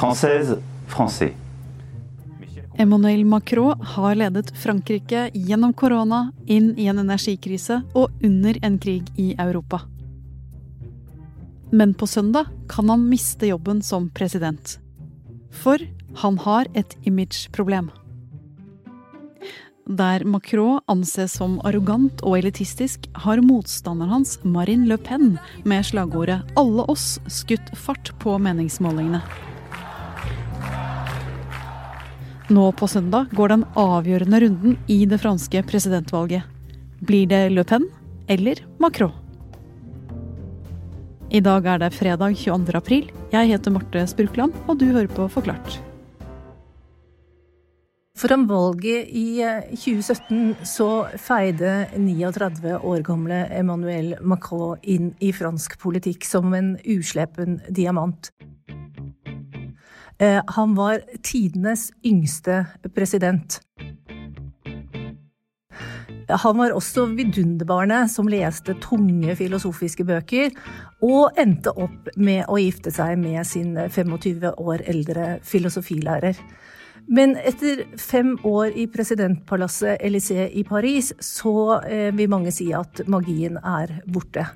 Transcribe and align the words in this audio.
Française, 0.00 0.56
français. 0.88 1.32
Emmanuel 2.78 3.24
Macron 3.24 3.80
har 3.80 4.14
ledet 4.14 4.56
Frankrike 4.56 5.26
gjennom 5.34 5.74
korona, 5.76 6.32
inn 6.46 6.70
i 6.78 6.86
en 6.88 7.02
energikrise 7.02 7.82
og 7.92 8.08
under 8.24 8.56
en 8.64 8.78
krig 8.80 9.10
i 9.20 9.34
Europa. 9.34 9.82
Men 11.70 11.92
på 11.92 12.08
søndag 12.08 12.48
kan 12.68 12.88
han 12.88 13.04
miste 13.10 13.50
jobben 13.50 13.82
som 13.82 14.08
president. 14.08 14.78
For 15.52 15.84
han 16.22 16.40
har 16.46 16.72
et 16.72 16.96
imageproblem. 17.04 17.92
Der 19.84 20.24
Macron 20.24 20.80
anses 20.88 21.36
som 21.36 21.60
arrogant 21.60 22.24
og 22.24 22.38
elitistisk, 22.38 23.04
har 23.12 23.44
motstanderen 23.44 24.16
hans, 24.16 24.38
Marine 24.44 24.88
Le 24.88 24.96
Pen, 24.96 25.36
med 25.64 25.84
slagordet 25.84 26.40
'Alle 26.56 26.88
oss' 26.88 27.20
skutt 27.28 27.76
fart 27.76 28.14
på 28.18 28.38
meningsmålingene. 28.38 29.49
Nå 32.50 32.72
på 32.74 32.88
søndag 32.90 33.30
går 33.38 33.52
den 33.52 33.60
avgjørende 33.78 34.38
runden 34.42 34.72
i 34.90 35.04
det 35.06 35.20
franske 35.22 35.60
presidentvalget. 35.70 36.42
Blir 37.06 37.28
det 37.30 37.44
Le 37.54 37.62
Pen 37.62 37.84
eller 38.26 38.58
Macron? 38.82 39.12
I 41.30 41.38
dag 41.46 41.68
er 41.70 41.78
det 41.78 41.92
fredag 41.94 42.34
22. 42.34 42.74
april. 42.74 43.06
Jeg 43.30 43.52
heter 43.52 43.70
Marte 43.70 44.02
Spurkland, 44.10 44.56
og 44.66 44.80
du 44.80 44.88
hører 44.90 45.06
på 45.06 45.28
Forklart. 45.30 45.78
Foran 48.18 48.48
valget 48.50 49.06
i 49.14 49.38
2017 49.70 50.66
så 50.66 50.90
feide 51.22 51.86
39 51.94 52.80
år 52.82 53.06
gamle 53.06 53.44
Emmanuel 53.54 54.16
Macron 54.26 54.82
inn 54.82 55.12
i 55.22 55.30
fransk 55.30 55.78
politikk 55.78 56.26
som 56.26 56.50
en 56.58 56.74
uslepen 56.82 57.60
diamant. 57.70 58.32
Han 60.20 60.74
var 60.76 61.00
tidenes 61.24 61.86
yngste 62.04 62.66
president. 62.94 63.60
Han 66.30 66.58
var 66.58 66.74
også 66.76 67.06
vidunderbarnet 67.16 68.10
som 68.12 68.28
leste 68.30 68.76
tunge 68.82 69.34
filosofiske 69.38 70.04
bøker, 70.06 70.52
og 71.02 71.38
endte 71.40 71.72
opp 71.72 72.10
med 72.20 72.44
å 72.46 72.58
gifte 72.60 72.92
seg 72.94 73.16
med 73.18 73.42
sin 73.48 73.74
25 73.74 74.52
år 74.60 74.84
eldre 74.90 75.30
filosofilærer. 75.46 76.38
Men 77.10 77.34
etter 77.40 77.86
fem 77.98 78.36
år 78.46 78.76
i 78.78 78.86
presidentpalasset 78.92 80.02
Élysée 80.04 80.50
i 80.54 80.62
Paris, 80.68 81.10
så 81.18 81.80
vil 82.14 82.30
mange 82.30 82.52
si 82.54 82.70
at 82.76 83.02
magien 83.10 83.58
er 83.58 83.96
borte. 84.06 84.46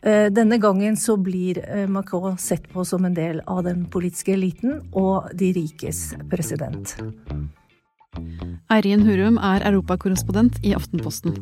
Denne 0.00 0.56
gangen 0.56 0.96
så 0.96 1.18
blir 1.20 1.60
Macron 1.92 2.38
sett 2.40 2.70
på 2.72 2.84
som 2.88 3.04
en 3.04 3.14
del 3.16 3.42
av 3.44 3.66
den 3.66 3.82
politiske 3.92 4.32
eliten 4.32 4.78
og 4.96 5.28
de 5.36 5.50
rikes 5.52 6.14
president. 6.30 6.94
Eirin 8.72 9.04
Hurum 9.04 9.36
er 9.36 9.66
europakorrespondent 9.68 10.56
i 10.64 10.72
Aftenposten. 10.76 11.36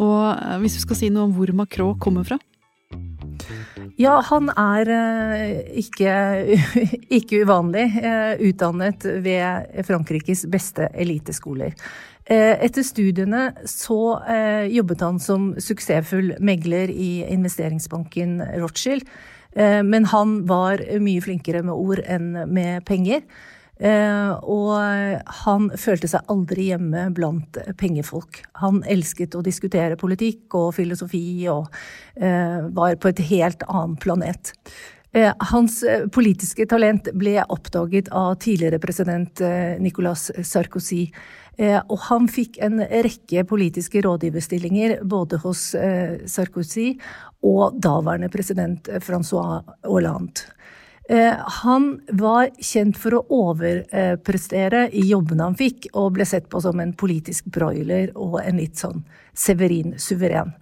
Og 0.00 0.24
hvis 0.62 0.78
du 0.78 0.82
skal 0.86 0.98
si 0.98 1.12
noe 1.12 1.28
om 1.28 1.36
hvor 1.36 1.52
Macron 1.52 1.98
kommer 2.00 2.24
fra? 2.26 2.40
Ja, 4.00 4.18
han 4.24 4.48
er 4.56 4.88
ikke, 5.78 6.12
ikke 7.18 7.42
uvanlig 7.44 7.88
utdannet 8.48 9.04
ved 9.24 9.84
Frankrikes 9.88 10.46
beste 10.52 10.88
eliteskoler. 10.94 11.76
Etter 12.22 12.86
studiene 12.86 13.48
så 13.68 13.98
jobbet 14.70 15.02
han 15.02 15.18
som 15.20 15.48
suksessfull 15.60 16.36
megler 16.40 16.92
i 16.94 17.24
investeringsbanken 17.34 18.38
Rothschild. 18.62 19.08
Men 19.58 20.06
han 20.08 20.36
var 20.48 20.80
mye 21.02 21.20
flinkere 21.20 21.64
med 21.66 21.74
ord 21.74 22.04
enn 22.06 22.30
med 22.46 22.86
penger. 22.88 23.26
Og 23.80 24.68
han 25.42 25.68
følte 25.80 26.10
seg 26.10 26.28
aldri 26.30 26.68
hjemme 26.70 27.08
blant 27.16 27.56
pengefolk. 27.80 28.42
Han 28.60 28.82
elsket 28.86 29.34
å 29.34 29.42
diskutere 29.42 29.98
politikk 29.98 30.54
og 30.54 30.74
filosofi 30.76 31.48
og 31.50 31.66
var 32.76 32.98
på 33.00 33.10
et 33.10 33.22
helt 33.32 33.64
annen 33.66 33.96
planet. 33.98 34.52
Hans 35.50 35.80
politiske 36.14 36.64
talent 36.70 37.10
ble 37.18 37.36
oppdaget 37.42 38.08
av 38.14 38.36
tidligere 38.44 38.78
president 38.80 39.42
Nicolas 39.82 40.30
Sarkozy. 40.46 41.08
Og 41.60 41.98
han 42.06 42.30
fikk 42.32 42.62
en 42.64 42.80
rekke 42.80 43.44
politiske 43.48 44.00
rådgiverstillinger 44.06 45.02
både 45.04 45.42
hos 45.42 45.72
Sarkozy 46.32 46.94
og 47.44 47.76
daværende 47.82 48.30
president 48.32 48.88
Francois 49.04 49.66
Hollande. 49.84 50.48
Han 51.62 52.00
var 52.14 52.52
kjent 52.62 52.96
for 53.00 53.16
å 53.18 53.24
overprestere 53.34 54.84
i 54.94 55.02
jobbene 55.08 55.48
han 55.50 55.58
fikk, 55.58 55.88
og 55.98 56.14
ble 56.16 56.26
sett 56.28 56.46
på 56.52 56.60
som 56.62 56.80
en 56.80 56.94
politisk 56.94 57.50
broiler 57.52 58.12
og 58.14 58.38
en 58.44 58.60
litt 58.62 58.78
sånn 58.78 59.02
Severin 59.34 59.96
suveren. 59.98 60.54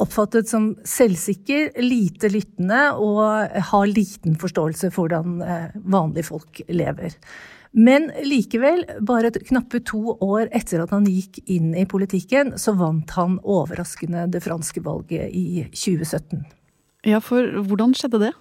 Oppfattet 0.00 0.48
som 0.48 0.72
selvsikker, 0.88 1.76
lite 1.84 2.30
lyttende 2.32 2.92
og 2.96 3.58
har 3.68 3.90
liten 3.90 4.38
forståelse 4.40 4.90
for 4.94 5.12
hvordan 5.12 5.36
vanlige 5.84 6.30
folk 6.32 6.64
lever. 6.72 7.12
Men 7.74 8.06
likevel, 8.22 8.84
bare 9.02 9.32
et 9.32 9.48
knappe 9.48 9.80
to 9.82 10.16
år 10.22 10.46
etter 10.54 10.84
at 10.84 10.92
han 10.94 11.06
gikk 11.10 11.40
inn 11.50 11.72
i 11.74 11.82
politikken, 11.90 12.54
så 12.58 12.70
vant 12.78 13.10
han 13.18 13.40
overraskende 13.42 14.28
det 14.30 14.44
franske 14.44 14.82
valget 14.82 15.26
i 15.34 15.66
2017. 15.74 16.44
Ja, 17.10 17.18
for 17.18 17.42
hvordan 17.66 17.92
skjedde 17.98 18.20
det? 18.28 18.32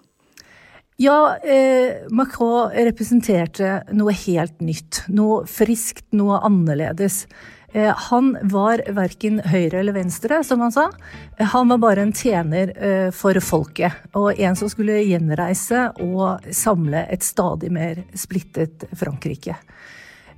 Ja, 0.96 1.38
eh, 1.38 2.06
Macron 2.10 2.70
representerte 2.70 3.82
noe 3.98 4.14
helt 4.14 4.62
nytt. 4.62 5.02
Noe 5.10 5.48
friskt, 5.50 6.06
noe 6.14 6.38
annerledes. 6.46 7.24
Eh, 7.74 7.90
han 8.10 8.36
var 8.52 8.84
verken 8.94 9.40
høyre 9.42 9.80
eller 9.80 9.96
venstre, 9.96 10.44
som 10.46 10.62
han 10.62 10.72
sa. 10.72 10.92
Han 11.40 11.72
var 11.74 11.80
bare 11.82 12.04
en 12.06 12.14
tjener 12.14 12.76
eh, 12.78 13.10
for 13.10 13.40
folket, 13.42 14.04
og 14.14 14.38
en 14.38 14.58
som 14.60 14.70
skulle 14.70 15.00
gjenreise 15.02 15.88
og 16.06 16.46
samle 16.54 17.08
et 17.10 17.26
stadig 17.26 17.72
mer 17.74 18.04
splittet 18.14 18.86
Frankrike. 18.94 19.58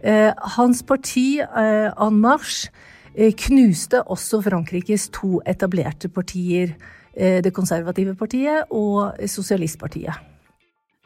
Hans 0.05 0.83
parti, 0.85 1.39
En 1.41 2.19
Marche, 2.22 2.69
knuste 3.16 4.03
også 4.05 4.37
Frankrikes 4.45 5.07
to 5.09 5.39
etablerte 5.47 6.11
partier, 6.13 6.75
Det 7.16 7.53
konservative 7.55 8.13
partiet 8.13 8.69
og 8.69 9.17
Sosialistpartiet. 9.25 10.34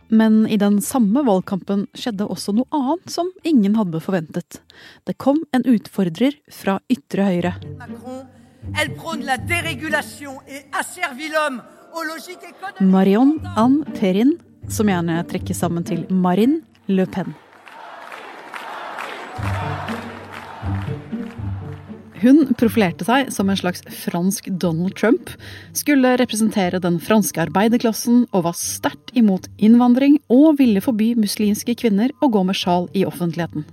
Men 0.09 0.47
i 0.47 0.58
den 0.58 0.80
samme 0.81 1.22
valgkampen 1.25 1.86
skjedde 1.94 2.25
også 2.25 2.53
noe 2.58 2.66
annet 2.74 3.14
som 3.14 3.30
ingen 3.46 3.75
hadde 3.78 4.02
forventet. 4.02 4.59
Det 5.06 5.18
kom 5.22 5.44
en 5.53 5.66
utfordrer 5.70 6.38
fra 6.53 6.80
ytre 6.90 7.28
høyre. 7.30 7.53
Marion 12.80 13.36
Anne 13.56 13.97
Perrin, 14.00 14.34
som 14.70 14.90
gjerne 14.90 15.22
trekkes 15.30 15.62
sammen 15.62 15.86
til 15.86 16.06
Marine 16.09 16.62
Le 16.90 17.06
Pen. 17.06 17.38
Hun 22.19 22.50
profilerte 22.59 23.06
seg 23.07 23.30
som 23.31 23.47
en 23.50 23.57
slags 23.59 23.84
fransk 24.03 24.50
Donald 24.59 24.97
Trump, 25.00 25.31
skulle 25.72 26.18
representere 26.19 26.81
den 26.84 26.97
franske 27.00 27.40
arbeiderklassen 27.46 28.25
og 28.34 28.44
var 28.50 28.57
sterkt 28.59 29.13
imot 29.16 29.47
innvandring 29.56 30.18
og 30.28 30.58
ville 30.59 30.84
forby 30.84 31.13
muslimske 31.19 31.78
kvinner 31.79 32.12
å 32.19 32.31
gå 32.34 32.44
med 32.44 32.59
sjal 32.59 32.90
i 32.91 33.06
offentligheten. 33.08 33.63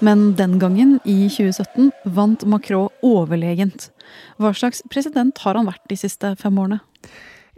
Men 0.00 0.30
den 0.34 0.56
gangen, 0.58 0.96
i 1.04 1.28
2017, 1.28 1.90
vant 2.16 2.46
Macron 2.48 2.88
overlegent. 3.04 3.90
Hva 4.40 4.54
slags 4.56 4.80
president 4.90 5.38
har 5.44 5.60
han 5.60 5.68
vært 5.68 5.84
de 5.92 5.98
siste 6.00 6.32
fem 6.40 6.56
årene? 6.58 6.80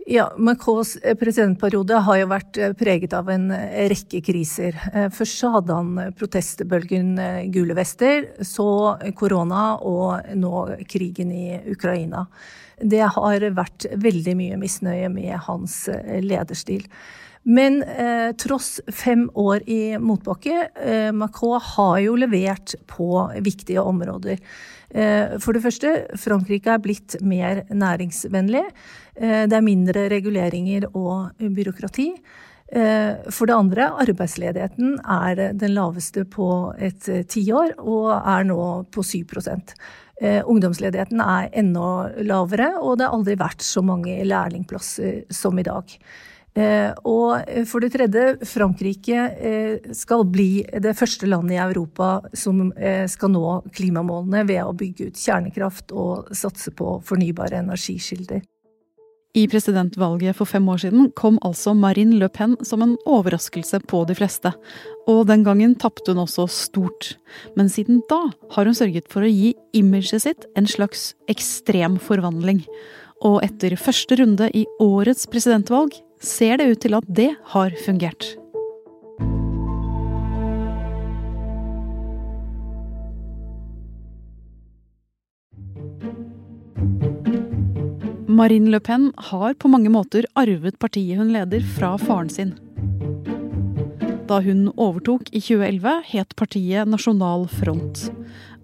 Ja, 0.06 0.32
Macrons 0.36 0.96
presidentperiode 1.20 2.00
har 2.02 2.16
jo 2.18 2.26
vært 2.32 2.58
preget 2.80 3.12
av 3.14 3.28
en 3.30 3.52
rekke 3.92 4.18
kriser. 4.26 4.74
Først 5.14 5.38
så 5.38 5.52
hadde 5.54 5.76
han 5.76 6.14
protestbølgen 6.18 7.12
Gule 7.54 7.76
vester, 7.78 8.26
så 8.42 8.66
korona 9.14 9.76
og 9.78 10.34
nå 10.34 10.64
krigen 10.90 11.30
i 11.30 11.46
Ukraina. 11.70 12.24
Det 12.82 13.04
har 13.14 13.46
vært 13.54 13.86
veldig 13.94 14.34
mye 14.40 14.58
misnøye 14.58 15.12
med 15.12 15.36
hans 15.46 15.84
lederstil. 16.18 16.88
Men 17.42 17.82
eh, 17.82 18.30
tross 18.38 18.76
fem 18.94 19.26
år 19.34 19.64
i 19.66 19.98
motbakke, 19.98 20.68
eh, 20.78 21.10
Macron 21.12 21.60
har 21.74 21.96
jo 22.04 22.14
levert 22.14 22.76
på 22.86 23.08
viktige 23.42 23.82
områder. 23.82 24.38
Eh, 24.92 25.38
for 25.40 25.56
det 25.56 25.64
første, 25.64 25.92
Frankrike 26.20 26.74
er 26.74 26.82
blitt 26.84 27.16
mer 27.24 27.64
næringsvennlig. 27.72 28.64
Det 29.12 29.52
er 29.52 29.64
mindre 29.64 30.06
reguleringer 30.08 30.86
og 30.96 31.36
byråkrati. 31.36 32.06
For 32.72 33.44
det 33.44 33.52
andre, 33.52 33.90
arbeidsledigheten 34.00 34.94
er 35.04 35.52
den 35.52 35.74
laveste 35.76 36.24
på 36.24 36.46
et 36.80 37.04
tiår, 37.28 37.74
og 37.76 38.08
er 38.16 38.46
nå 38.48 38.62
på 38.88 39.04
7% 39.04 39.74
Ungdomsledigheten 40.22 41.20
er 41.20 41.50
enda 41.60 42.08
lavere, 42.24 42.70
og 42.80 42.96
det 42.96 43.04
har 43.04 43.18
aldri 43.18 43.36
vært 43.36 43.60
så 43.66 43.84
mange 43.84 44.16
lærlingplasser 44.24 45.26
som 45.34 45.60
i 45.60 45.66
dag. 45.68 45.92
Og 46.52 47.52
for 47.64 47.80
det 47.80 47.94
tredje, 47.94 48.24
Frankrike 48.44 49.22
skal 49.96 50.26
bli 50.28 50.60
det 50.84 50.92
første 50.98 51.24
landet 51.30 51.56
i 51.56 51.62
Europa 51.64 52.18
som 52.36 52.66
skal 53.08 53.32
nå 53.32 53.46
klimamålene 53.72 54.44
ved 54.50 54.60
å 54.60 54.76
bygge 54.76 55.08
ut 55.08 55.22
kjernekraft 55.22 55.96
og 55.96 56.28
satse 56.36 56.74
på 56.76 56.98
fornybare 57.08 57.62
energikilder. 57.64 58.42
I 59.32 59.46
presidentvalget 59.48 60.36
for 60.36 60.44
fem 60.44 60.66
år 60.68 60.82
siden 60.82 61.06
kom 61.16 61.38
altså 61.40 61.72
Marine 61.72 62.18
Le 62.20 62.28
Pen 62.28 62.52
som 62.68 62.82
en 62.84 62.98
overraskelse 63.08 63.78
på 63.88 64.02
de 64.04 64.16
fleste. 64.18 64.52
Og 65.08 65.22
den 65.30 65.40
gangen 65.46 65.72
tapte 65.80 66.12
hun 66.12 66.20
også 66.26 66.44
stort. 66.52 67.14
Men 67.56 67.72
siden 67.72 68.02
da 68.10 68.26
har 68.52 68.68
hun 68.68 68.76
sørget 68.76 69.08
for 69.08 69.24
å 69.24 69.32
gi 69.32 69.54
imaget 69.72 70.26
sitt 70.26 70.44
en 70.52 70.68
slags 70.68 71.14
ekstrem 71.32 71.96
forvandling. 71.96 72.60
Og 73.24 73.40
etter 73.46 73.72
første 73.80 74.20
runde 74.20 74.50
i 74.52 74.66
årets 74.84 75.24
presidentvalg 75.32 75.96
ser 76.22 76.58
det 76.60 76.70
ut 76.70 76.80
til 76.84 76.94
at 76.96 77.08
det 77.10 77.32
har 77.52 77.74
fungert. 77.84 78.32
Marine 88.32 88.70
Le 88.72 88.80
Pen 88.80 89.10
har 89.28 89.54
på 89.60 89.68
mange 89.68 89.90
måter 89.92 90.24
arvet 90.40 90.78
partiet 90.80 91.18
hun 91.20 91.34
leder, 91.34 91.60
fra 91.76 91.98
faren 92.00 92.30
sin. 92.32 92.54
Da 94.30 94.38
hun 94.40 94.70
overtok 94.80 95.28
i 95.34 95.42
2011, 95.42 95.98
het 96.14 96.32
partiet 96.38 96.88
Nasjonal 96.88 97.44
Front. 97.52 98.06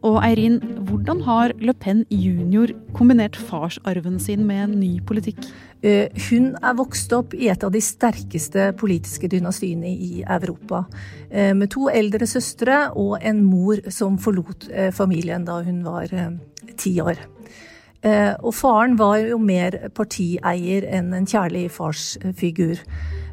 Og 0.06 0.20
Eirin, 0.22 0.60
hvordan 0.86 1.22
har 1.26 1.52
Le 1.58 1.72
Pen 1.74 2.04
junior 2.10 2.70
kombinert 2.94 3.36
farsarven 3.36 4.20
sin 4.22 4.44
med 4.46 4.62
en 4.62 4.76
ny 4.78 4.90
politikk? 5.02 5.40
Eh, 5.82 6.06
hun 6.28 6.52
er 6.62 6.76
vokst 6.78 7.12
opp 7.14 7.34
i 7.34 7.48
et 7.50 7.64
av 7.66 7.72
de 7.74 7.82
sterkeste 7.82 8.72
politiske 8.78 9.30
dynastiene 9.30 9.90
i 9.90 10.22
Europa. 10.22 10.84
Eh, 11.30 11.50
med 11.54 11.70
to 11.74 11.88
eldre 11.90 12.26
søstre 12.30 12.88
og 12.94 13.18
en 13.22 13.42
mor 13.46 13.82
som 13.90 14.18
forlot 14.22 14.68
eh, 14.70 14.92
familien 14.94 15.46
da 15.46 15.60
hun 15.66 15.82
var 15.86 16.14
ti 16.78 16.98
år. 17.02 17.18
Og 17.98 18.52
faren 18.54 18.92
var 18.94 19.16
jo 19.18 19.40
mer 19.42 19.74
partieier 19.90 20.84
enn 20.86 21.10
en 21.16 21.24
kjærlig 21.26 21.64
farsfigur. 21.74 22.78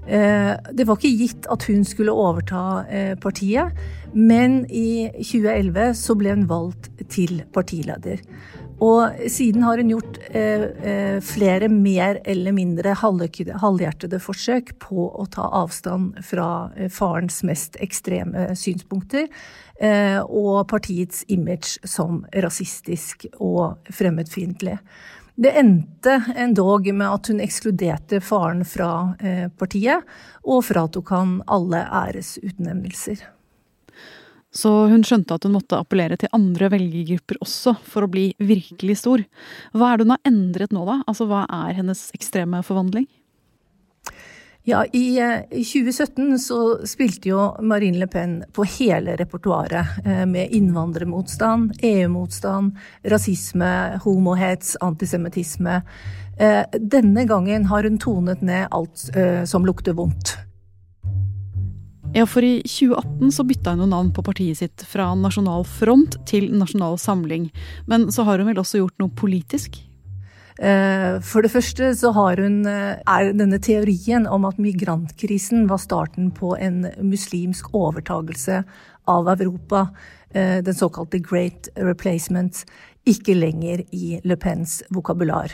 Eh, 0.07 0.53
det 0.71 0.85
var 0.87 0.99
ikke 0.99 1.15
gitt 1.21 1.47
at 1.51 1.65
hun 1.69 1.85
skulle 1.87 2.13
overta 2.13 2.83
eh, 2.89 3.15
partiet, 3.17 3.73
men 4.13 4.63
i 4.69 5.09
2011 5.17 5.95
så 5.99 6.15
ble 6.19 6.35
hun 6.35 6.45
valgt 6.49 6.91
til 7.11 7.41
partileder. 7.55 8.21
Og 8.83 9.27
siden 9.31 9.63
har 9.63 9.79
hun 9.79 9.93
gjort 9.93 10.17
flere 11.23 11.69
mer 11.71 12.17
eller 12.27 12.51
mindre 12.51 12.91
halvhjertede 12.99 14.19
forsøk 14.19 14.73
på 14.83 15.05
å 15.15 15.23
ta 15.31 15.45
avstand 15.61 16.17
fra 16.27 16.47
farens 16.91 17.39
mest 17.47 17.79
ekstreme 17.79 18.49
synspunkter. 18.59 19.29
Eh, 19.75 20.21
og 20.23 20.69
partiets 20.71 21.25
image 21.27 21.75
som 21.83 22.21
rasistisk 22.31 23.25
og 23.43 23.89
fremmedfiendtlig. 23.91 24.77
Det 25.35 25.51
endte 25.59 26.15
endog 26.35 26.87
med 26.93 27.07
at 27.11 27.27
hun 27.27 27.41
ekskluderte 27.43 28.21
faren 28.23 28.63
fra 28.67 29.15
eh, 29.19 29.47
partiet, 29.51 30.05
og 30.47 30.63
fratok 30.63 31.11
han 31.11 31.39
alle 31.51 31.81
æresutnevnelser. 31.83 33.25
Så 34.55 34.71
hun 34.87 35.03
skjønte 35.03 35.35
at 35.35 35.43
hun 35.43 35.57
måtte 35.57 35.75
appellere 35.75 36.15
til 36.19 36.31
andre 36.35 36.69
velgergrupper 36.71 37.41
også, 37.43 37.75
for 37.83 38.05
å 38.05 38.11
bli 38.11 38.29
virkelig 38.39 39.01
stor. 39.01 39.25
Hva 39.75 39.91
er 39.91 39.99
det 39.99 40.07
hun 40.07 40.15
har 40.15 40.31
endret 40.31 40.75
nå, 40.75 40.85
da? 40.87 41.01
Altså, 41.03 41.27
hva 41.27 41.43
er 41.51 41.75
hennes 41.81 42.07
ekstreme 42.15 42.63
forvandling? 42.63 43.09
Ja, 44.67 44.85
i 44.85 45.19
2017 45.51 46.31
eh, 46.31 46.37
så 46.37 46.87
spilte 46.89 47.29
jo 47.29 47.41
Marine 47.61 47.99
Le 48.01 48.07
Pen 48.09 48.39
på 48.53 48.65
hele 48.79 49.13
repertoaret. 49.19 49.99
Eh, 50.05 50.23
med 50.25 50.49
innvandrermotstand, 50.57 51.75
EU-motstand, 51.85 52.73
rasisme, 53.03 53.99
homohets, 54.03 54.73
antisemittisme. 54.81 55.81
Eh, 56.39 56.63
denne 56.81 57.27
gangen 57.29 57.69
har 57.69 57.85
hun 57.85 58.01
tonet 58.01 58.41
ned 58.41 58.67
alt 58.71 59.05
som 59.45 59.69
lukter 59.69 59.93
vondt. 59.93 60.33
Ja, 62.15 62.25
for 62.25 62.41
i 62.41 62.63
2018 62.65 63.31
så 63.31 63.43
bytta 63.45 63.75
hun 63.77 63.89
navn 63.93 64.13
på 64.15 64.23
partiet 64.25 64.57
sitt 64.57 64.81
fra 64.89 65.11
Nasjonal 65.19 65.65
Front 65.67 66.17
til 66.25 66.49
Nasjonal 66.57 66.97
Samling. 66.97 67.51
Men 67.85 68.09
så 68.11 68.25
har 68.25 68.41
hun 68.41 68.49
vel 68.49 68.63
også 68.63 68.81
gjort 68.81 68.97
noe 69.03 69.13
politisk? 69.13 69.77
Eh, 70.55 71.17
for 71.19 71.43
det 71.43 71.51
første 71.51 71.89
så 71.99 72.13
har 72.15 72.39
hun, 72.39 72.65
eh, 72.65 72.95
er 72.95 73.33
denne 73.33 73.59
teorien 73.59 74.25
om 74.27 74.45
at 74.45 74.57
migrantkrisen 74.57 75.67
var 75.67 75.81
starten 75.83 76.31
på 76.31 76.55
en 76.57 76.85
muslimsk 77.01 77.73
overtagelse 77.73 78.63
av 79.05 79.27
Europa, 79.27 79.89
eh, 80.33 80.61
den 80.61 80.73
såkalte 80.73 81.19
Great 81.19 81.67
Replacement, 81.75 82.63
ikke 83.05 83.35
lenger 83.35 83.83
i 83.91 84.21
Le 84.23 84.35
Pens 84.35 84.81
vokabular. 84.89 85.51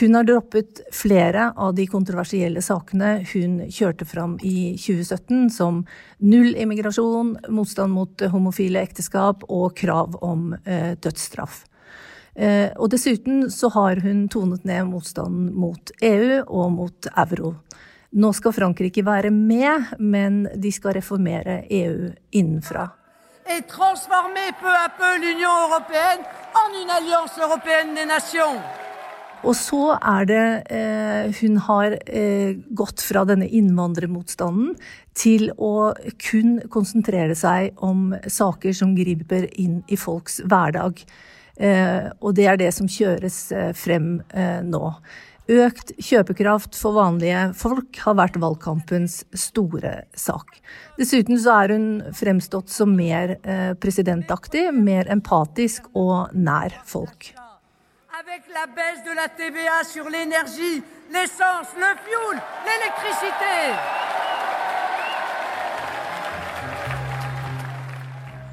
Hun 0.00 0.14
har 0.14 0.22
droppet 0.22 0.80
flere 0.92 1.52
av 1.56 1.74
de 1.74 1.86
kontroversielle 1.86 2.62
sakene 2.62 3.26
hun 3.32 3.58
kjørte 3.66 4.06
fram 4.06 4.38
i 4.40 4.76
2017, 4.76 5.50
som 5.50 5.84
null 6.20 6.54
immigrasjon, 6.54 7.36
motstand 7.48 7.90
mot 7.90 8.16
homofile 8.18 8.86
ekteskap 8.86 9.42
og 9.48 9.74
krav 9.74 10.14
om 10.22 10.54
dødsstraff. 10.64 11.64
Eh, 12.34 12.70
og 12.78 12.90
dessuten 12.92 13.48
så 13.50 13.70
har 13.74 14.00
hun 14.04 14.26
tonet 14.30 14.64
ned 14.68 14.86
motstanden 14.90 15.50
mot 15.54 15.92
EU 16.02 16.42
og 16.46 16.72
mot 16.76 17.10
euro. 17.16 17.54
Nå 18.10 18.32
skal 18.34 18.54
Frankrike 18.54 19.04
være 19.06 19.30
med, 19.30 19.94
men 19.98 20.44
de 20.58 20.72
skal 20.74 20.96
reformere 20.98 21.62
EU 21.70 22.10
innenfra. 22.32 22.88
Et 23.46 23.66
transformer 23.66 24.52
peu 24.60 24.70
à 24.70 24.88
peu 24.98 25.18
l'Union 25.18 25.56
européenne 25.68 26.22
en 26.54 26.70
une 26.82 26.90
alliance 26.90 27.38
européenne 27.38 27.94
des 27.94 28.06
nations. 28.06 28.60
Og 29.42 29.56
så 29.56 29.96
er 29.96 30.26
det 30.28 30.46
eh, 30.68 31.32
Hun 31.40 31.56
har 31.64 31.96
eh, 32.06 32.58
gått 32.76 33.00
fra 33.00 33.24
denne 33.24 33.48
innvandrermotstanden 33.48 34.74
til 35.16 35.48
å 35.56 35.92
kun 36.20 36.58
konsentrere 36.72 37.34
seg 37.38 37.72
om 37.76 38.12
saker 38.26 38.76
som 38.76 38.94
griper 38.96 39.48
inn 39.56 39.80
i 39.88 39.96
folks 39.96 40.42
hverdag. 40.44 41.00
Eh, 41.60 42.08
og 42.24 42.36
det 42.38 42.46
er 42.48 42.60
det 42.60 42.70
som 42.72 42.88
kjøres 42.88 43.40
eh, 43.52 43.72
frem 43.76 44.14
eh, 44.32 44.60
nå. 44.64 44.94
Økt 45.50 45.92
kjøpekraft 45.98 46.76
for 46.78 46.94
vanlige 46.94 47.48
folk 47.58 47.98
har 48.04 48.16
vært 48.20 48.38
valgkampens 48.40 49.24
store 49.34 50.04
sak. 50.14 50.60
Dessuten 51.00 51.40
så 51.42 51.56
er 51.64 51.74
hun 51.74 51.88
fremstått 52.14 52.70
som 52.70 52.92
mer 52.94 53.34
presidentaktig, 53.82 54.68
mer 54.70 55.10
empatisk 55.10 55.88
og 55.90 56.30
nær 56.38 56.76
folk. 56.86 57.32
Avec 58.14 58.46
TVA 58.46 59.82
sur 59.82 60.06
l'énergie, 60.08 60.84
l'essence, 61.10 61.74
le 61.74 61.90
fioul, 62.04 62.36
l'électricité. 62.66 64.29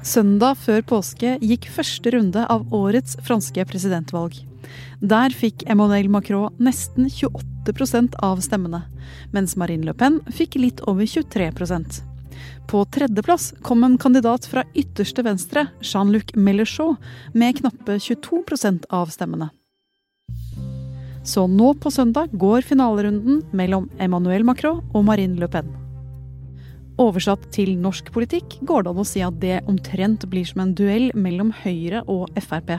Søndag 0.08 0.56
før 0.62 0.80
påske 0.88 1.34
gikk 1.44 1.66
første 1.68 2.08
runde 2.14 2.40
av 2.48 2.62
årets 2.72 3.18
franske 3.26 3.60
presidentvalg. 3.68 4.38
Der 5.04 5.34
fikk 5.36 5.66
Emmanuel 5.68 6.06
Macron 6.08 6.54
nesten 6.62 7.10
28% 7.12 8.14
av 8.24 8.40
stemmene, 8.44 8.80
mens 9.36 9.56
Marine 9.60 9.84
Le 9.84 9.92
Pen 9.92 10.16
fikk 10.32 10.56
litt 10.56 10.80
over 10.88 11.04
23% 11.04 11.98
På 12.70 12.84
tredjeplass 12.94 13.50
kom 13.66 13.84
en 13.84 13.98
kandidat 14.00 14.48
fra 14.48 14.64
ytterste 14.72 15.24
venstre, 15.26 15.66
Jean-Luc 15.84 16.32
Mélenchon, 16.36 16.96
med 17.34 17.58
knappe 17.60 17.98
22% 18.00 18.88
av 18.88 19.12
stemmene. 19.12 19.50
Så 21.24 21.44
nå 21.52 21.74
på 21.76 21.92
søndag 21.92 22.32
går 22.32 22.64
finalerunden 22.64 23.42
mellom 23.52 23.90
Emmanuel 24.00 24.48
Macron 24.48 24.80
og 24.94 25.04
Marine 25.10 25.36
Le 25.36 25.50
Pen. 25.52 25.87
Oversatt 26.98 27.44
til 27.54 27.76
norsk 27.78 28.08
politikk 28.10 28.56
går 28.66 28.82
det 28.82 28.90
an 28.90 29.00
å 29.02 29.06
si 29.06 29.20
at 29.22 29.36
det 29.38 29.60
omtrent 29.70 30.24
blir 30.30 30.48
som 30.48 30.64
en 30.64 30.72
duell 30.74 31.12
mellom 31.14 31.52
Høyre 31.60 32.02
og 32.10 32.32
Frp. 32.42 32.72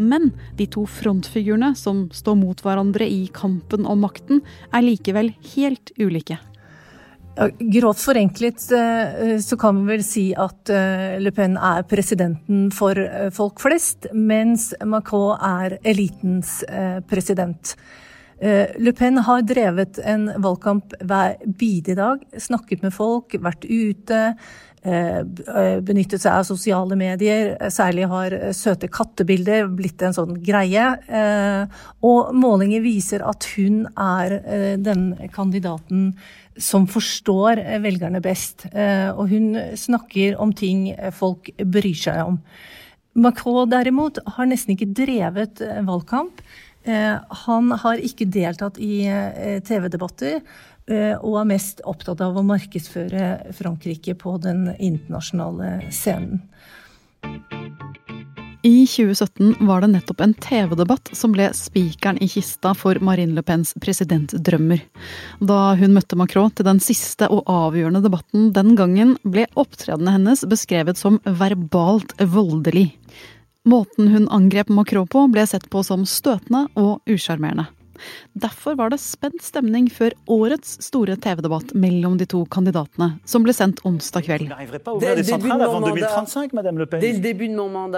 Men 0.00 0.30
de 0.56 0.64
to 0.72 0.86
frontfigurene 0.88 1.74
som 1.76 2.06
står 2.14 2.38
mot 2.40 2.64
hverandre 2.64 3.04
i 3.04 3.26
kampen 3.36 3.84
om 3.84 4.00
makten, 4.00 4.40
er 4.72 4.86
likevel 4.86 5.34
helt 5.52 5.92
ulike. 6.00 6.40
Grovt 7.60 8.00
forenklet 8.02 8.64
eh, 8.74 9.36
så 9.44 9.56
kan 9.60 9.78
vi 9.78 9.92
vel 9.92 10.02
si 10.04 10.24
at 10.34 10.72
eh, 10.72 11.20
Le 11.20 11.30
Pen 11.32 11.54
er 11.56 11.84
presidenten 11.88 12.68
for 12.74 12.96
eh, 12.96 13.28
folk 13.32 13.60
flest, 13.62 14.08
mens 14.12 14.70
Macron 14.84 15.36
er 15.36 15.78
elitens 15.84 16.62
president. 17.08 17.76
Le 18.40 18.92
Pen 18.96 19.20
har 19.26 19.42
drevet 19.44 19.98
en 20.08 20.30
valgkamp 20.40 20.94
hver 21.04 21.34
bidige 21.44 21.98
dag, 21.98 22.22
snakket 22.40 22.80
med 22.86 22.94
folk, 22.96 23.36
vært 23.36 23.66
ute. 23.68 24.20
Benyttet 24.80 26.22
seg 26.22 26.38
av 26.38 26.46
sosiale 26.48 26.96
medier, 26.96 27.52
særlig 27.68 28.08
har 28.08 28.36
søte 28.56 28.88
kattebilder 28.88 29.68
blitt 29.68 30.00
en 30.00 30.16
sånn 30.16 30.38
greie. 30.40 30.86
Og 32.00 32.32
målinger 32.32 32.80
viser 32.80 33.26
at 33.28 33.44
hun 33.58 33.82
er 33.92 34.38
den 34.80 35.10
kandidaten 35.36 36.14
som 36.56 36.88
forstår 36.88 37.60
velgerne 37.84 38.24
best. 38.24 38.70
Og 38.72 39.26
hun 39.28 39.52
snakker 39.76 40.40
om 40.40 40.56
ting 40.56 40.88
folk 41.12 41.52
bryr 41.60 42.06
seg 42.08 42.24
om. 42.24 42.40
Macron 43.18 43.70
derimot 43.70 44.20
har 44.36 44.48
nesten 44.48 44.76
ikke 44.76 44.92
drevet 44.94 45.62
eh, 45.64 45.80
valgkamp. 45.86 46.42
Eh, 46.84 47.16
han 47.44 47.72
har 47.82 48.00
ikke 48.00 48.28
deltatt 48.32 48.80
i 48.80 49.04
eh, 49.06 49.58
TV-debatter 49.64 50.40
og 50.90 51.34
er 51.38 51.46
mest 51.46 51.78
opptatt 51.86 52.18
av 52.24 52.34
å 52.34 52.42
markedsføre 52.42 53.52
Frankrike 53.54 54.16
på 54.18 54.32
den 54.42 54.64
internasjonale 54.72 55.84
scenen. 55.94 56.40
I 58.62 58.86
2017 58.86 59.54
var 59.64 59.80
det 59.80 59.88
nettopp 59.94 60.20
en 60.20 60.34
TV-debatt 60.36 61.08
som 61.16 61.32
ble 61.32 61.46
spikeren 61.56 62.18
i 62.20 62.26
kista 62.28 62.74
for 62.76 62.98
Marine 63.00 63.32
Le 63.32 63.44
Pens 63.46 63.72
presidentdrømmer. 63.80 64.82
Da 65.40 65.60
hun 65.80 65.94
møtte 65.96 66.18
Macron 66.20 66.52
til 66.52 66.68
den 66.68 66.82
siste 66.84 67.30
og 67.32 67.48
avgjørende 67.48 68.02
debatten 68.04 68.50
den 68.52 68.74
gangen, 68.76 69.14
ble 69.24 69.46
opptredenen 69.56 70.12
hennes 70.18 70.44
beskrevet 70.44 71.00
som 71.00 71.16
verbalt 71.24 72.12
voldelig. 72.20 72.90
Måten 73.68 74.08
hun 74.08 74.28
angrep 74.32 74.68
Macron 74.72 75.06
på, 75.06 75.26
ble 75.28 75.42
sett 75.46 75.66
på 75.68 75.82
som 75.84 76.06
støtende 76.08 76.62
og 76.80 77.00
usjarmerende. 77.10 77.66
Derfor 78.32 78.78
var 78.78 78.88
det 78.88 78.96
spent 79.02 79.42
stemning 79.44 79.90
før 79.92 80.14
årets 80.32 80.78
store 80.86 81.18
TV-debatt 81.20 81.74
mellom 81.76 82.16
de 82.16 82.24
to 82.24 82.46
kandidatene, 82.48 83.10
som 83.28 83.44
ble 83.44 83.52
sendt 83.52 83.82
onsdag 83.84 84.24
kveld. 84.24 84.48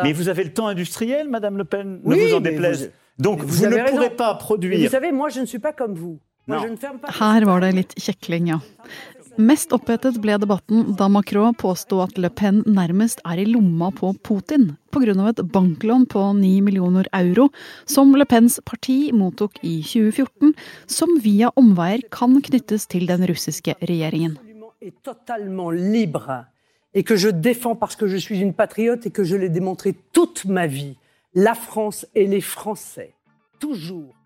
Mais 0.03 0.13
vous 0.13 0.29
avez 0.29 0.45
le 0.45 0.53
temps 0.53 0.67
industriel, 0.67 1.29
Madame 1.29 1.57
Le 1.57 1.65
Pen, 1.65 2.01
ne 2.03 2.11
oui, 2.11 2.27
vous 2.27 2.35
en 2.35 2.41
déplaise. 2.41 2.91
Donc 3.19 3.45
vous, 3.45 3.63
vous 3.63 3.71
ne 3.71 3.89
pourrez 3.89 4.11
pas 4.11 4.35
produire. 4.35 4.81
Vous 4.81 4.89
savez, 4.91 5.13
moi 5.13 5.29
je 5.29 5.41
ne 5.41 5.47
suis 5.47 5.61
pas 5.61 5.73
comme 5.73 5.95
vous. 5.95 6.19
Her 6.49 7.45
var 7.47 7.61
det 7.63 7.69
litt 7.77 7.93
kjekling, 8.03 8.49
ja. 8.51 8.59
Mest 9.41 9.73
opphetet 9.73 10.19
ble 10.21 10.35
debatten 10.37 10.91
da 10.99 11.07
Macron 11.09 11.55
påsto 11.57 12.03
at 12.05 12.19
Le 12.21 12.29
Pen 12.29 12.59
nærmest 12.69 13.23
er 13.25 13.41
i 13.41 13.47
lomma 13.49 13.89
på 13.91 14.13
Putin 14.21 14.77
pga. 14.93 15.29
et 15.29 15.41
banklån 15.53 16.05
på 16.07 16.33
9 16.37 16.61
millioner 16.61 17.07
euro 17.15 17.49
som 17.87 18.15
Le 18.15 18.27
Pens 18.27 18.61
parti 18.65 19.11
mottok 19.13 19.53
i 19.63 19.81
2014, 19.83 20.53
som 20.87 21.09
via 21.23 21.51
omveier 21.57 22.03
kan 22.11 22.43
knyttes 22.43 22.87
til 22.87 23.07
den 23.07 23.25
russiske 23.25 23.75
regjeringen. 23.81 24.37
Et 26.95 27.05
que 27.05 27.17
je 27.17 27.29
défends 27.31 27.77
parce 27.77 27.97
que 27.97 28.07
je 28.07 28.19
suis 28.19 28.41
une 28.41 28.53
patriote 28.53 29.07
et 29.07 29.11
que 29.11 29.25
je 29.25 29.37
l'ai 29.37 29.49
démontré 29.49 29.95
toute 30.13 30.45
ma 30.45 30.67
vie. 30.67 30.99
La 31.35 31.55
France 31.55 32.05
et 32.15 32.27
les 32.27 32.43
Français. 32.43 33.15
Toujours. 33.59 34.22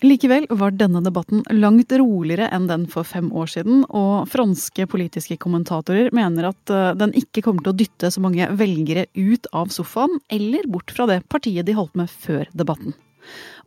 Likevel 0.00 0.46
var 0.56 0.72
denne 0.72 1.02
debatten 1.04 1.42
langt 1.52 1.92
roligere 1.92 2.48
enn 2.54 2.68
den 2.70 2.86
for 2.88 3.04
fem 3.04 3.28
år 3.36 3.50
siden, 3.52 3.82
og 3.88 4.28
franske 4.32 4.86
politiske 4.88 5.36
kommentatorer 5.42 6.08
mener 6.16 6.48
at 6.50 6.72
eh, 6.72 6.94
den 6.96 7.12
ikke 7.18 7.44
kommer 7.44 7.66
til 7.66 7.74
å 7.74 7.78
dytte 7.82 8.10
så 8.12 8.22
mange 8.24 8.48
velgere 8.56 9.06
ut 9.18 9.50
av 9.52 9.72
sofaen, 9.74 10.16
eller 10.32 10.68
bort 10.70 10.94
fra 10.94 11.08
det 11.10 11.20
partiet 11.28 11.68
de 11.68 11.76
holdt 11.76 11.98
med 12.00 12.08
før 12.10 12.48
debatten. 12.56 12.96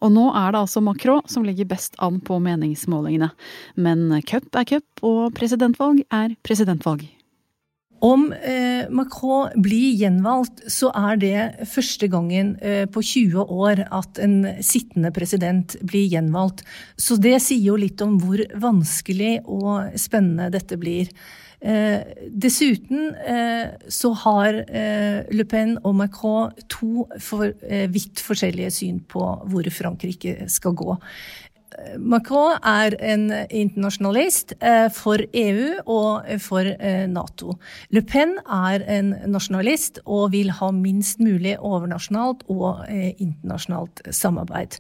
Og 0.02 0.12
nå 0.16 0.28
er 0.34 0.52
det 0.52 0.64
altså 0.64 0.82
Macron 0.84 1.22
som 1.30 1.46
ligger 1.46 1.70
best 1.70 1.94
an 2.04 2.18
på 2.26 2.40
meningsmålingene. 2.42 3.30
Men 3.78 4.08
cup 4.28 4.50
er 4.60 4.68
cup, 4.74 4.88
og 5.06 5.36
presidentvalg 5.38 6.02
er 6.10 6.34
presidentvalg. 6.44 7.06
Om 8.04 8.34
eh, 8.34 8.90
Macron 8.92 9.54
blir 9.64 9.94
gjenvalgt, 9.96 10.66
så 10.68 10.90
er 10.92 11.20
det 11.22 11.68
første 11.72 12.10
gangen 12.12 12.58
eh, 12.60 12.84
på 12.92 13.00
20 13.00 13.46
år 13.48 13.86
at 13.96 14.20
en 14.20 14.42
sittende 14.60 15.14
president 15.16 15.78
blir 15.80 16.10
gjenvalgt. 16.12 16.66
Så 17.00 17.16
det 17.16 17.38
sier 17.46 17.64
jo 17.72 17.78
litt 17.80 18.04
om 18.04 18.18
hvor 18.20 18.44
vanskelig 18.60 19.38
og 19.48 19.96
spennende 19.96 20.50
dette 20.52 20.76
blir. 20.82 21.14
Eh, 21.64 22.04
dessuten 22.28 23.14
eh, 23.24 23.72
så 23.88 24.12
har 24.26 24.60
eh, 24.68 25.24
Le 25.32 25.48
Pen 25.48 25.78
og 25.80 25.96
Macron 25.96 26.52
to 26.68 27.08
for, 27.24 27.54
eh, 27.64 27.88
vidt 27.88 28.20
forskjellige 28.20 28.74
syn 28.82 29.00
på 29.08 29.24
hvor 29.48 29.72
Frankrike 29.72 30.50
skal 30.52 30.76
gå. 30.76 30.98
Macron 31.98 32.58
er 32.64 32.96
en 33.04 33.28
internasjonalist 33.50 34.56
eh, 34.60 34.88
for 34.94 35.22
EU 35.34 35.80
og 35.90 36.30
for 36.44 36.68
eh, 36.74 37.06
Nato. 37.10 37.58
Le 37.94 38.04
Pen 38.06 38.38
er 38.44 38.86
en 38.92 39.14
nasjonalist 39.32 40.02
og 40.06 40.32
vil 40.36 40.52
ha 40.60 40.72
minst 40.76 41.22
mulig 41.24 41.56
overnasjonalt 41.60 42.46
og 42.54 42.86
eh, 42.88 43.12
internasjonalt 43.18 44.04
samarbeid. 44.12 44.80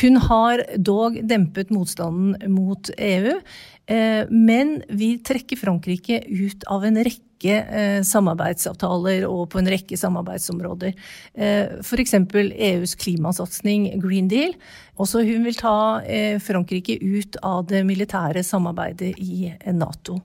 Hun 0.00 0.18
har 0.18 0.64
dog 0.82 1.20
dempet 1.30 1.70
motstanden 1.70 2.34
mot 2.50 2.90
EU, 2.98 3.36
men 4.30 4.80
vi 4.88 5.12
trekker 5.22 5.56
Frankrike 5.60 6.18
ut 6.26 6.64
av 6.66 6.84
en 6.84 6.96
rekke 7.04 7.54
eh, 7.54 8.02
samarbeidsavtaler 8.02 9.26
og 9.28 9.50
på 9.50 9.60
en 9.60 9.68
rekke 9.70 9.96
samarbeidsområder. 9.96 10.94
Eh, 11.34 11.78
F.eks. 11.80 12.14
EUs 12.34 12.94
klimasatsing 12.94 14.00
Green 14.00 14.28
Deal. 14.28 14.54
Også 14.96 15.22
hun 15.22 15.44
vil 15.44 15.54
ta 15.54 16.02
eh, 16.02 16.40
Frankrike 16.40 16.98
ut 17.00 17.36
av 17.42 17.66
det 17.66 17.84
militære 17.84 18.42
samarbeidet 18.42 19.14
i 19.18 19.52
Nato. 19.72 20.20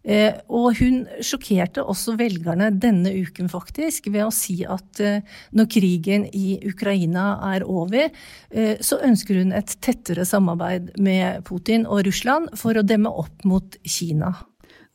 Eh, 0.00 0.32
og 0.48 0.78
hun 0.78 1.02
sjokkerte 1.20 1.82
også 1.84 2.14
velgerne 2.16 2.70
denne 2.72 3.12
uken, 3.20 3.50
faktisk, 3.52 4.08
ved 4.08 4.24
å 4.24 4.32
si 4.32 4.62
at 4.64 5.00
eh, 5.04 5.20
når 5.52 5.68
krigen 5.74 6.24
i 6.32 6.56
Ukraina 6.70 7.34
er 7.50 7.66
over, 7.68 8.08
eh, 8.50 8.80
så 8.80 9.00
ønsker 9.04 9.42
hun 9.42 9.52
et 9.56 9.74
tettere 9.84 10.24
samarbeid 10.24 10.94
med 10.96 11.44
Putin 11.48 11.84
og 11.84 12.06
Russland 12.08 12.48
for 12.56 12.80
å 12.80 12.86
demme 12.86 13.12
opp 13.12 13.44
mot 13.44 13.76
Kina. 13.84 14.32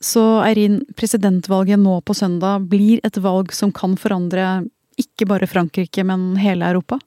Så 0.01 0.23
Eirin, 0.43 0.81
presidentvalget 0.97 1.79
nå 1.79 1.99
på 2.05 2.15
søndag 2.17 2.65
blir 2.69 2.99
et 3.05 3.17
valg 3.21 3.53
som 3.55 3.71
kan 3.73 3.95
forandre 3.97 4.65
ikke 4.99 5.27
bare 5.29 5.47
Frankrike, 5.49 6.03
men 6.07 6.33
hele 6.41 6.67
Europa? 6.73 6.97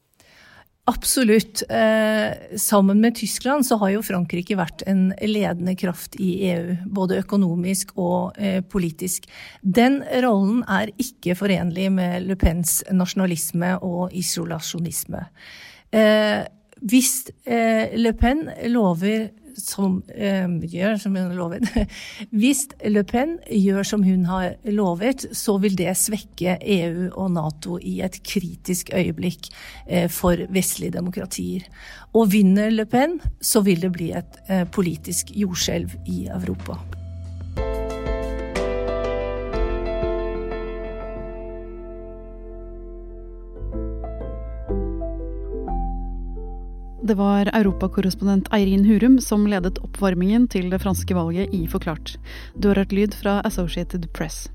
Absolutt. 0.89 1.61
Eh, 1.69 2.57
sammen 2.57 3.01
med 3.01 3.15
Tyskland 3.15 3.65
så 3.65 3.77
har 3.77 3.91
jo 3.93 4.01
Frankrike 4.01 4.55
vært 4.57 4.81
en 4.89 5.11
ledende 5.21 5.75
kraft 5.77 6.15
i 6.17 6.31
EU. 6.49 6.77
Både 6.89 7.19
økonomisk 7.21 7.93
og 7.99 8.39
eh, 8.41 8.63
politisk. 8.65 9.27
Den 9.61 9.99
rollen 10.23 10.63
er 10.65 10.89
ikke 10.97 11.37
forenlig 11.37 11.91
med 11.93 12.25
Le 12.25 12.37
Pens 12.39 12.79
nasjonalisme 12.89 13.75
og 13.85 14.15
isolasjonisme. 14.17 15.27
Eh, 15.93 16.41
hvis 16.81 17.13
eh, 17.45 17.93
Le 17.99 18.15
Pen 18.17 18.47
lover 18.73 19.29
som 19.61 19.99
eh, 20.13 20.47
gjør 20.47 20.97
som 21.01 21.15
hun 21.15 21.31
har 21.31 21.37
lovet. 21.37 21.67
Hvis 22.41 22.65
Le 22.85 23.03
Pen 23.07 23.37
gjør 23.45 23.87
som 23.87 24.05
hun 24.05 24.25
har 24.29 24.55
lovet, 24.69 25.27
så 25.35 25.57
vil 25.61 25.77
det 25.79 25.95
svekke 25.99 26.57
EU 26.59 27.09
og 27.09 27.33
Nato 27.35 27.79
i 27.79 27.99
et 28.05 28.19
kritisk 28.25 28.93
øyeblikk 28.95 29.51
eh, 29.87 30.07
for 30.11 30.47
vestlige 30.53 30.97
demokratier. 30.99 31.67
Og 32.13 32.31
vinner 32.33 32.71
Le 32.73 32.87
Pen, 32.89 33.19
så 33.41 33.63
vil 33.65 33.83
det 33.85 33.93
bli 33.95 34.13
et 34.17 34.41
eh, 34.47 34.65
politisk 34.69 35.35
jordskjelv 35.37 35.99
i 36.09 36.25
Europa. 36.27 36.79
Det 46.99 47.15
var 47.15 47.47
europakorrespondent 47.55 48.49
Eirin 48.51 48.83
Hurum 48.85 49.19
som 49.23 49.45
ledet 49.47 49.79
oppvarmingen 49.79 50.49
til 50.51 50.67
det 50.71 50.81
franske 50.83 51.15
valget 51.15 51.53
i 51.55 51.63
Forklart. 51.71 52.17
Du 52.59 52.67
har 52.67 52.81
hørt 52.81 52.91
lyd 52.91 53.15
fra 53.15 53.39
Associated 53.47 54.09
Press. 54.13 54.49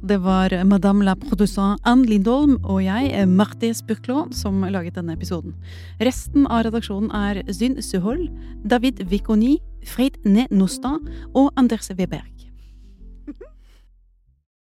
Det 0.00 0.16
var 0.24 0.54
Madame 0.64 1.04
la 1.04 1.14
Produsant 1.20 1.80
Anne 1.84 2.08
Lindholm 2.08 2.56
og 2.64 2.80
jeg, 2.84 3.28
Marti 3.28 3.74
Spurklå, 3.76 4.30
som 4.32 4.64
laget 4.64 4.96
denne 4.96 5.12
episoden. 5.12 5.52
Resten 6.00 6.48
av 6.48 6.64
redaksjonen 6.64 7.12
er 7.12 7.42
Zyn 7.52 7.76
Suhol, 7.84 8.30
David 8.64 9.04
Vikoni, 9.12 9.58
Freid 9.84 10.16
Ne 10.24 10.48
Nosta 10.50 10.96
og 11.34 11.52
Anders 11.60 11.92
Weberg. 11.92 12.39